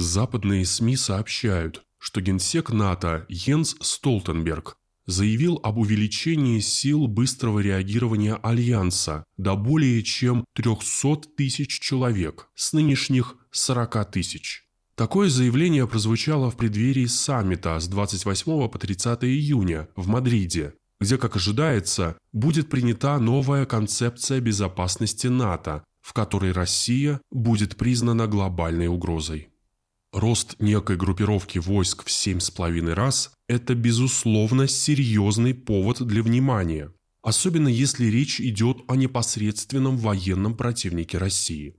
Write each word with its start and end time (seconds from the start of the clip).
Западные 0.00 0.64
СМИ 0.64 0.96
сообщают, 0.96 1.82
что 1.98 2.22
генсек 2.22 2.70
НАТО 2.70 3.26
Йенс 3.28 3.76
Столтенберг 3.82 4.78
заявил 5.04 5.60
об 5.62 5.76
увеличении 5.76 6.58
сил 6.60 7.06
быстрого 7.06 7.58
реагирования 7.60 8.36
Альянса 8.36 9.24
до 9.36 9.56
более 9.56 10.02
чем 10.02 10.46
300 10.54 11.34
тысяч 11.36 11.80
человек 11.80 12.48
с 12.54 12.72
нынешних 12.72 13.36
40 13.50 14.10
тысяч. 14.10 14.64
Такое 14.94 15.28
заявление 15.28 15.86
прозвучало 15.86 16.50
в 16.50 16.56
преддверии 16.56 17.04
саммита 17.04 17.78
с 17.78 17.86
28 17.86 18.68
по 18.70 18.78
30 18.78 19.24
июня 19.24 19.90
в 19.96 20.08
Мадриде, 20.08 20.72
где, 20.98 21.18
как 21.18 21.36
ожидается, 21.36 22.16
будет 22.32 22.70
принята 22.70 23.18
новая 23.18 23.66
концепция 23.66 24.40
безопасности 24.40 25.26
НАТО, 25.26 25.84
в 26.00 26.14
которой 26.14 26.52
Россия 26.52 27.20
будет 27.30 27.76
признана 27.76 28.26
глобальной 28.26 28.86
угрозой. 28.86 29.49
Рост 30.12 30.56
некой 30.58 30.96
группировки 30.96 31.58
войск 31.58 32.04
в 32.04 32.08
7,5 32.08 32.94
раз– 32.94 33.32
это, 33.48 33.76
безусловно, 33.76 34.66
серьезный 34.66 35.54
повод 35.54 36.02
для 36.02 36.24
внимания, 36.24 36.92
особенно 37.22 37.68
если 37.68 38.06
речь 38.06 38.40
идет 38.40 38.78
о 38.88 38.96
непосредственном 38.96 39.96
военном 39.96 40.56
противнике 40.56 41.18
России. 41.18 41.76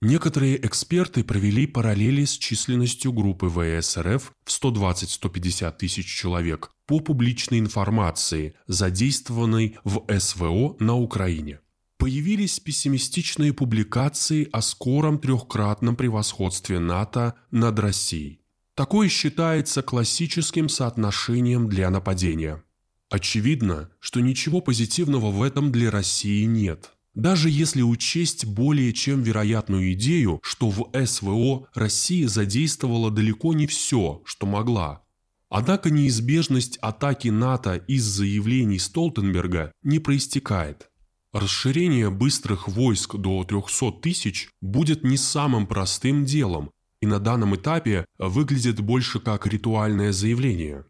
Некоторые 0.00 0.64
эксперты 0.64 1.24
провели 1.24 1.66
параллели 1.66 2.24
с 2.24 2.38
численностью 2.38 3.12
группы 3.12 3.48
ВС 3.48 3.96
РФ 3.98 4.32
в 4.44 4.48
120-150 4.48 5.76
тысяч 5.76 6.06
человек 6.06 6.70
по 6.86 7.00
публичной 7.00 7.58
информации, 7.58 8.54
задействованной 8.68 9.78
в 9.82 10.04
СВО 10.20 10.76
на 10.78 10.96
Украине 10.96 11.58
появились 12.02 12.58
пессимистичные 12.58 13.52
публикации 13.52 14.48
о 14.50 14.60
скором 14.60 15.20
трехкратном 15.20 15.94
превосходстве 15.94 16.80
НАТО 16.80 17.34
над 17.52 17.78
Россией. 17.78 18.40
Такое 18.74 19.08
считается 19.08 19.82
классическим 19.82 20.68
соотношением 20.68 21.68
для 21.68 21.90
нападения. 21.90 22.64
Очевидно, 23.08 23.88
что 24.00 24.18
ничего 24.18 24.60
позитивного 24.60 25.30
в 25.30 25.44
этом 25.44 25.70
для 25.70 25.92
России 25.92 26.42
нет. 26.42 26.90
Даже 27.14 27.48
если 27.48 27.82
учесть 27.82 28.46
более 28.46 28.92
чем 28.92 29.22
вероятную 29.22 29.92
идею, 29.92 30.40
что 30.42 30.70
в 30.70 30.90
СВО 31.06 31.68
Россия 31.72 32.26
задействовала 32.26 33.12
далеко 33.12 33.52
не 33.52 33.68
все, 33.68 34.22
что 34.24 34.46
могла. 34.46 35.04
Однако 35.48 35.88
неизбежность 35.88 36.78
атаки 36.78 37.28
НАТО 37.28 37.76
из 37.76 38.02
заявлений 38.02 38.80
Столтенберга 38.80 39.70
не 39.84 40.00
проистекает. 40.00 40.88
Расширение 41.32 42.10
быстрых 42.10 42.68
войск 42.68 43.16
до 43.16 43.42
300 43.44 43.92
тысяч 44.02 44.50
будет 44.60 45.02
не 45.02 45.16
самым 45.16 45.66
простым 45.66 46.26
делом 46.26 46.70
и 47.00 47.06
на 47.06 47.18
данном 47.18 47.56
этапе 47.56 48.04
выглядит 48.18 48.80
больше 48.80 49.18
как 49.18 49.46
ритуальное 49.46 50.12
заявление. 50.12 50.84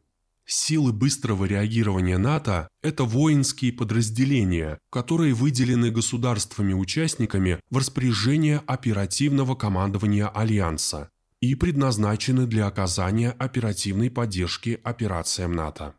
Силы 0.45 0.93
быстрого 0.93 1.45
реагирования 1.45 2.19
НАТО– 2.19 2.69
это 2.83 3.05
воинские 3.05 3.73
подразделения, 3.73 4.79
которые 4.91 5.33
выделены 5.33 5.93
государствами-участниками 5.93 7.61
в 7.71 7.79
распоряжение 7.79 8.63
оперативного 8.67 9.55
командования 9.55 10.27
Альянса 10.27 11.09
и 11.41 11.55
предназначены 11.55 12.47
для 12.47 12.67
оказания 12.67 13.31
оперативной 13.31 14.11
поддержки 14.11 14.81
операциям 14.83 15.53
НАТО. 15.53 15.95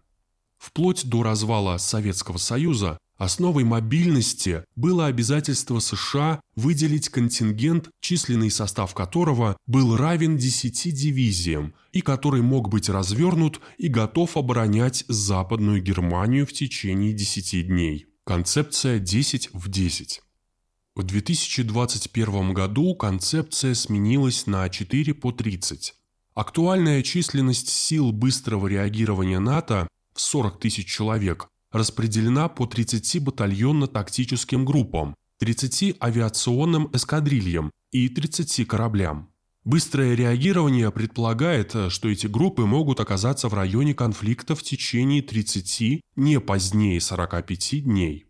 Вплоть 0.57 1.05
до 1.05 1.23
развала 1.23 1.77
Советского 1.77 2.37
Союза 2.37 2.97
Основой 3.17 3.63
мобильности 3.63 4.65
было 4.75 5.05
обязательство 5.05 5.79
США 5.79 6.41
выделить 6.55 7.09
контингент, 7.09 7.89
численный 8.01 8.49
состав 8.49 8.93
которого 8.95 9.55
был 9.67 9.95
равен 9.95 10.35
10 10.37 10.93
дивизиям 10.93 11.75
и 11.91 12.01
который 12.01 12.41
мог 12.41 12.69
быть 12.69 12.89
развернут 12.89 13.61
и 13.77 13.87
готов 13.87 14.35
оборонять 14.35 15.05
Западную 15.07 15.81
Германию 15.81 16.47
в 16.47 16.53
течение 16.53 17.13
10 17.13 17.67
дней. 17.67 18.07
Концепция 18.25 18.99
10 18.99 19.49
в 19.53 19.69
10. 19.69 20.21
В 20.95 21.03
2021 21.03 22.53
году 22.53 22.95
концепция 22.95 23.75
сменилась 23.75 24.47
на 24.47 24.67
4 24.69 25.13
по 25.13 25.31
30. 25.31 25.93
Актуальная 26.33 27.03
численность 27.03 27.69
сил 27.69 28.11
быстрого 28.11 28.67
реагирования 28.67 29.39
НАТО 29.39 29.87
в 30.13 30.21
40 30.21 30.59
тысяч 30.59 30.87
человек 30.87 31.47
распределена 31.73 32.47
по 32.47 32.65
30 32.65 33.17
батальонно-тактическим 33.21 34.63
группам, 34.63 35.15
30 35.39 35.97
авиационным 36.01 36.89
эскадрильям 36.93 37.71
и 37.91 38.07
30 38.07 38.65
кораблям. 38.67 39.29
Быстрое 39.65 40.13
реагирование 40.13 40.91
предполагает, 40.91 41.75
что 41.89 42.09
эти 42.09 42.27
группы 42.27 42.65
могут 42.65 42.99
оказаться 42.99 43.47
в 43.47 43.53
районе 43.53 43.93
конфликта 43.93 44.55
в 44.55 44.63
течение 44.63 45.21
30, 45.21 46.01
не 46.15 46.39
позднее 46.39 46.99
45 47.01 47.83
дней. 47.83 48.25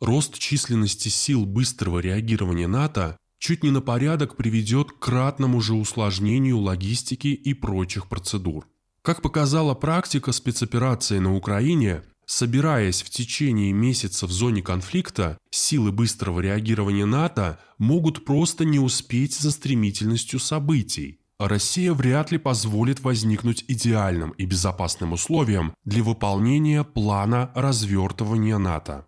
Рост 0.00 0.38
численности 0.38 1.08
сил 1.08 1.46
быстрого 1.46 2.00
реагирования 2.00 2.66
НАТО 2.66 3.16
чуть 3.38 3.62
не 3.62 3.70
на 3.70 3.80
порядок 3.80 4.36
приведет 4.36 4.92
к 4.92 4.98
кратному 4.98 5.60
же 5.60 5.74
усложнению 5.74 6.58
логистики 6.58 7.28
и 7.28 7.54
прочих 7.54 8.08
процедур. 8.08 8.66
Как 9.02 9.20
показала 9.20 9.74
практика 9.74 10.32
спецоперации 10.32 11.18
на 11.18 11.36
Украине, 11.36 12.02
Собираясь 12.34 13.02
в 13.02 13.10
течение 13.10 13.74
месяца 13.74 14.26
в 14.26 14.32
зоне 14.32 14.62
конфликта, 14.62 15.36
силы 15.50 15.92
быстрого 15.92 16.40
реагирования 16.40 17.04
НАТО 17.04 17.60
могут 17.76 18.24
просто 18.24 18.64
не 18.64 18.78
успеть 18.78 19.34
за 19.38 19.50
стремительностью 19.50 20.40
событий, 20.40 21.20
а 21.36 21.46
Россия 21.46 21.92
вряд 21.92 22.30
ли 22.32 22.38
позволит 22.38 23.00
возникнуть 23.00 23.66
идеальным 23.68 24.30
и 24.30 24.46
безопасным 24.46 25.12
условиям 25.12 25.74
для 25.84 26.02
выполнения 26.02 26.84
плана 26.84 27.52
развертывания 27.54 28.56
НАТО. 28.56 29.06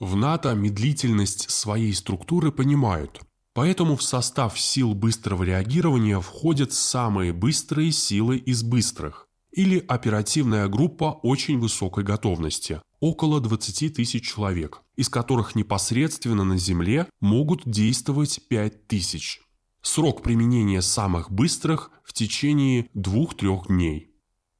В 0.00 0.16
НАТО 0.16 0.52
медлительность 0.54 1.48
своей 1.48 1.94
структуры 1.94 2.50
понимают, 2.50 3.20
поэтому 3.54 3.94
в 3.94 4.02
состав 4.02 4.58
сил 4.58 4.92
быстрого 4.92 5.44
реагирования 5.44 6.20
входят 6.20 6.72
самые 6.72 7.32
быстрые 7.32 7.92
силы 7.92 8.38
из 8.38 8.64
быстрых 8.64 9.25
или 9.56 9.82
оперативная 9.88 10.68
группа 10.68 11.18
очень 11.22 11.58
высокой 11.58 12.04
готовности, 12.04 12.80
около 13.00 13.40
20 13.40 13.94
тысяч 13.94 14.28
человек, 14.28 14.82
из 14.96 15.08
которых 15.08 15.54
непосредственно 15.54 16.44
на 16.44 16.58
Земле 16.58 17.08
могут 17.20 17.62
действовать 17.64 18.40
5 18.48 18.86
тысяч. 18.86 19.40
Срок 19.80 20.22
применения 20.22 20.82
самых 20.82 21.32
быстрых 21.32 21.90
в 22.04 22.12
течение 22.12 22.88
2-3 22.94 23.68
дней. 23.68 24.12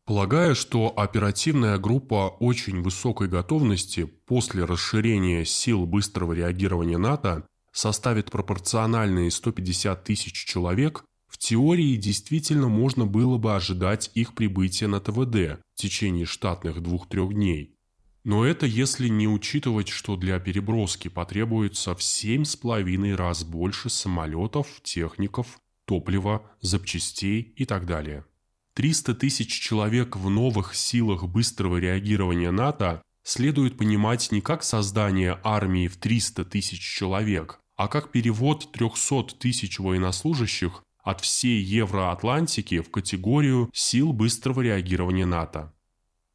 Полагая, 0.06 0.54
что 0.54 0.92
оперативная 0.96 1.78
группа 1.78 2.28
очень 2.40 2.80
высокой 2.80 3.28
готовности 3.28 4.04
после 4.04 4.64
расширения 4.64 5.44
сил 5.44 5.84
быстрого 5.84 6.32
реагирования 6.32 6.96
НАТО 6.96 7.46
составит 7.72 8.30
пропорциональные 8.30 9.30
150 9.30 10.04
тысяч 10.04 10.32
человек, 10.46 11.04
теории 11.46 11.94
действительно 11.94 12.66
можно 12.66 13.06
было 13.06 13.38
бы 13.38 13.54
ожидать 13.54 14.10
их 14.14 14.34
прибытия 14.34 14.88
на 14.88 14.98
ТВД 14.98 15.60
в 15.74 15.76
течение 15.76 16.26
штатных 16.26 16.82
двух-трех 16.82 17.32
дней. 17.34 17.76
Но 18.24 18.44
это 18.44 18.66
если 18.66 19.06
не 19.06 19.28
учитывать, 19.28 19.86
что 19.86 20.16
для 20.16 20.40
переброски 20.40 21.06
потребуется 21.06 21.94
в 21.94 22.02
семь 22.02 22.44
с 22.44 22.56
половиной 22.56 23.14
раз 23.14 23.44
больше 23.44 23.90
самолетов, 23.90 24.66
техников, 24.82 25.60
топлива, 25.84 26.42
запчастей 26.62 27.42
и 27.42 27.64
так 27.64 27.86
далее. 27.86 28.24
300 28.74 29.14
тысяч 29.14 29.60
человек 29.60 30.16
в 30.16 30.28
новых 30.28 30.74
силах 30.74 31.28
быстрого 31.28 31.76
реагирования 31.76 32.50
НАТО 32.50 33.02
следует 33.22 33.78
понимать 33.78 34.32
не 34.32 34.40
как 34.40 34.64
создание 34.64 35.38
армии 35.44 35.86
в 35.86 35.96
300 35.96 36.44
тысяч 36.46 36.80
человек, 36.80 37.60
а 37.76 37.86
как 37.86 38.10
перевод 38.10 38.72
300 38.72 39.36
тысяч 39.38 39.78
военнослужащих 39.78 40.82
от 41.06 41.20
всей 41.20 41.62
Евроатлантики 41.62 42.80
в 42.80 42.90
категорию 42.90 43.70
сил 43.72 44.12
быстрого 44.12 44.60
реагирования 44.60 45.24
НАТО. 45.24 45.72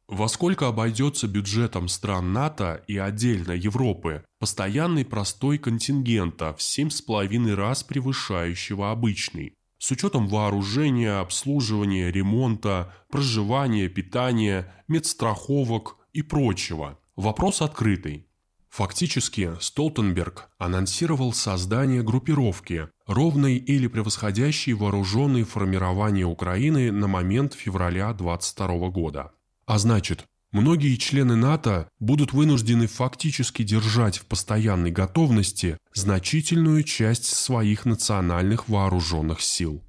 Во 0.08 0.28
сколько 0.28 0.66
обойдется 0.66 1.28
бюджетом 1.28 1.88
стран 1.88 2.32
НАТО 2.32 2.82
и 2.88 2.96
отдельно 2.96 3.52
Европы 3.52 4.24
постоянный 4.40 5.04
простой 5.04 5.58
контингента 5.58 6.54
в 6.54 6.60
7,5 6.60 7.54
раз 7.54 7.84
превышающего 7.84 8.90
обычный, 8.90 9.52
с 9.78 9.90
учетом 9.90 10.26
вооружения, 10.26 11.20
обслуживания, 11.20 12.10
ремонта, 12.10 12.94
проживания, 13.10 13.88
питания, 13.88 14.72
медстраховок 14.88 15.98
и 16.14 16.22
прочего? 16.22 16.98
Вопрос 17.14 17.60
открытый. 17.60 18.26
Фактически, 18.72 19.50
Столтенберг 19.60 20.48
анонсировал 20.56 21.34
создание 21.34 22.02
группировки, 22.02 22.88
ровной 23.06 23.56
или 23.56 23.86
превосходящей 23.86 24.72
вооруженные 24.72 25.44
формирования 25.44 26.24
Украины 26.24 26.90
на 26.90 27.06
момент 27.06 27.52
февраля 27.52 28.10
22 28.14 28.88
года. 28.88 29.32
А 29.66 29.78
значит, 29.78 30.24
многие 30.52 30.96
члены 30.96 31.36
НАТО 31.36 31.90
будут 32.00 32.32
вынуждены 32.32 32.86
фактически 32.86 33.62
держать 33.62 34.16
в 34.16 34.24
постоянной 34.24 34.90
готовности 34.90 35.76
значительную 35.92 36.82
часть 36.82 37.26
своих 37.26 37.84
национальных 37.84 38.70
вооруженных 38.70 39.42
сил. 39.42 39.84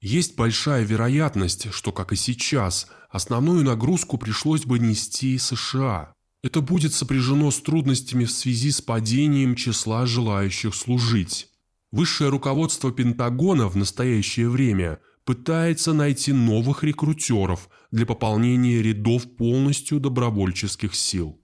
Есть 0.00 0.34
большая 0.34 0.82
вероятность, 0.82 1.72
что, 1.72 1.92
как 1.92 2.12
и 2.12 2.16
сейчас, 2.16 2.88
основную 3.10 3.64
нагрузку 3.64 4.18
пришлось 4.18 4.64
бы 4.64 4.80
нести 4.80 5.38
США. 5.38 6.14
Это 6.48 6.62
будет 6.62 6.94
сопряжено 6.94 7.50
с 7.50 7.60
трудностями 7.60 8.24
в 8.24 8.30
связи 8.30 8.70
с 8.70 8.80
падением 8.80 9.54
числа 9.54 10.06
желающих 10.06 10.74
служить. 10.74 11.50
Высшее 11.92 12.30
руководство 12.30 12.90
Пентагона 12.90 13.68
в 13.68 13.76
настоящее 13.76 14.48
время 14.48 14.98
пытается 15.26 15.92
найти 15.92 16.32
новых 16.32 16.84
рекрутеров 16.84 17.68
для 17.90 18.06
пополнения 18.06 18.80
рядов 18.80 19.36
полностью 19.36 20.00
добровольческих 20.00 20.94
сил. 20.94 21.38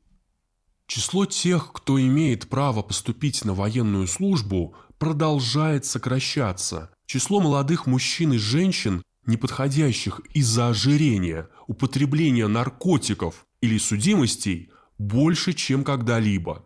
Число 0.86 1.26
тех, 1.26 1.72
кто 1.74 2.00
имеет 2.00 2.48
право 2.48 2.80
поступить 2.80 3.44
на 3.44 3.52
военную 3.52 4.06
службу, 4.06 4.74
продолжает 4.96 5.84
сокращаться. 5.84 6.88
Число 7.04 7.40
молодых 7.40 7.86
мужчин 7.86 8.32
и 8.32 8.38
женщин, 8.38 9.02
не 9.26 9.36
подходящих 9.36 10.22
из-за 10.32 10.68
ожирения, 10.68 11.50
употребления 11.66 12.48
наркотиков 12.48 13.44
или 13.60 13.76
судимостей, 13.76 14.70
больше, 14.98 15.52
чем 15.52 15.84
когда-либо. 15.84 16.64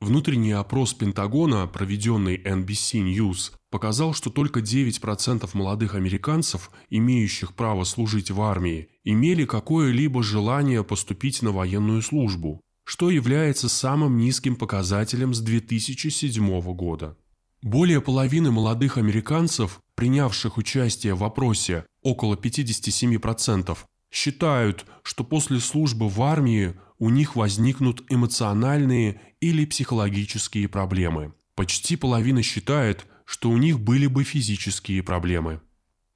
Внутренний 0.00 0.52
опрос 0.52 0.92
Пентагона, 0.92 1.66
проведенный 1.66 2.36
NBC 2.36 3.14
News, 3.14 3.52
показал, 3.70 4.12
что 4.12 4.28
только 4.28 4.60
9% 4.60 5.48
молодых 5.54 5.94
американцев, 5.94 6.70
имеющих 6.90 7.54
право 7.54 7.84
служить 7.84 8.30
в 8.30 8.42
армии, 8.42 8.88
имели 9.02 9.46
какое-либо 9.46 10.22
желание 10.22 10.84
поступить 10.84 11.40
на 11.42 11.52
военную 11.52 12.02
службу, 12.02 12.60
что 12.84 13.10
является 13.10 13.68
самым 13.70 14.18
низким 14.18 14.56
показателем 14.56 15.32
с 15.32 15.40
2007 15.40 16.74
года. 16.74 17.16
Более 17.62 18.02
половины 18.02 18.50
молодых 18.50 18.98
американцев, 18.98 19.80
принявших 19.94 20.58
участие 20.58 21.14
в 21.14 21.24
опросе, 21.24 21.86
около 22.02 22.34
57%, 22.34 23.78
считают, 24.10 24.84
что 25.02 25.24
после 25.24 25.60
службы 25.60 26.10
в 26.10 26.20
армии 26.22 26.74
у 26.98 27.10
них 27.10 27.36
возникнут 27.36 28.04
эмоциональные 28.08 29.20
или 29.40 29.64
психологические 29.64 30.68
проблемы. 30.68 31.34
Почти 31.54 31.96
половина 31.96 32.42
считает, 32.42 33.06
что 33.24 33.50
у 33.50 33.56
них 33.56 33.80
были 33.80 34.06
бы 34.06 34.24
физические 34.24 35.02
проблемы. 35.02 35.60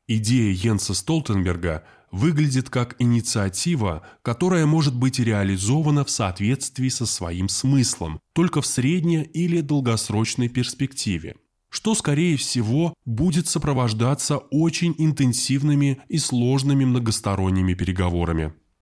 Идея 0.07 0.53
Йенса 0.53 0.95
Столтенберга 0.95 1.85
выглядит 2.11 2.71
как 2.71 2.97
инициатива, 2.99 4.07
которая 4.23 4.65
может 4.67 4.97
быть 4.97 5.19
реализована 5.19 6.05
в 6.05 6.11
соответствии 6.11 6.89
со 6.89 7.05
своим 7.07 7.49
смыслом, 7.49 8.19
только 8.33 8.63
в 8.63 8.67
средне- 8.67 9.25
или 9.25 9.61
долгосрочной 9.61 10.49
перспективе 10.49 11.37
что, 11.71 11.95
скорее 11.95 12.37
всего, 12.37 12.95
будет 13.05 13.47
сопровождаться 13.47 14.39
очень 14.39 14.95
интенсивными 14.99 15.99
и 16.09 16.19
сложными 16.19 16.85
многосторонними 16.85 17.75
переговорами. 17.75 18.55